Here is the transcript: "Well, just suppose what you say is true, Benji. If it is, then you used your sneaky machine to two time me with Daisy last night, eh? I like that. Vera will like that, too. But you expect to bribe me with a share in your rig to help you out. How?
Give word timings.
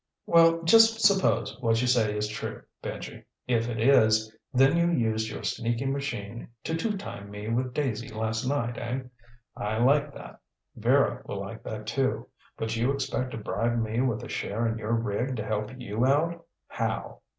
"Well, 0.25 0.63
just 0.63 1.01
suppose 1.05 1.55
what 1.61 1.79
you 1.79 1.85
say 1.87 2.17
is 2.17 2.27
true, 2.27 2.63
Benji. 2.81 3.23
If 3.45 3.69
it 3.69 3.79
is, 3.79 4.35
then 4.51 4.75
you 4.75 4.89
used 4.89 5.29
your 5.29 5.43
sneaky 5.43 5.85
machine 5.85 6.47
to 6.63 6.75
two 6.75 6.97
time 6.97 7.29
me 7.29 7.49
with 7.49 7.75
Daisy 7.75 8.07
last 8.09 8.43
night, 8.47 8.79
eh? 8.79 9.01
I 9.55 9.77
like 9.77 10.11
that. 10.15 10.39
Vera 10.75 11.21
will 11.27 11.39
like 11.39 11.61
that, 11.65 11.85
too. 11.85 12.27
But 12.57 12.75
you 12.75 12.91
expect 12.91 13.29
to 13.33 13.37
bribe 13.37 13.77
me 13.79 14.01
with 14.01 14.23
a 14.23 14.27
share 14.27 14.65
in 14.65 14.79
your 14.79 14.93
rig 14.93 15.35
to 15.35 15.45
help 15.45 15.69
you 15.79 16.03
out. 16.03 16.47
How? 16.67 17.19